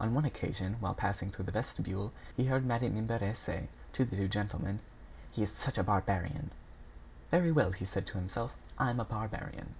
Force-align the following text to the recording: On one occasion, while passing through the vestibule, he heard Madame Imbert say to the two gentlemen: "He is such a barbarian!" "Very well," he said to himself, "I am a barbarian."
On 0.00 0.14
one 0.14 0.24
occasion, 0.24 0.78
while 0.80 0.94
passing 0.94 1.30
through 1.30 1.44
the 1.44 1.52
vestibule, 1.52 2.10
he 2.34 2.46
heard 2.46 2.64
Madame 2.64 2.96
Imbert 2.96 3.36
say 3.36 3.68
to 3.92 4.06
the 4.06 4.16
two 4.16 4.26
gentlemen: 4.26 4.78
"He 5.30 5.42
is 5.42 5.52
such 5.52 5.76
a 5.76 5.82
barbarian!" 5.84 6.52
"Very 7.30 7.52
well," 7.52 7.72
he 7.72 7.84
said 7.84 8.06
to 8.06 8.16
himself, 8.16 8.56
"I 8.78 8.88
am 8.88 8.98
a 8.98 9.04
barbarian." 9.04 9.74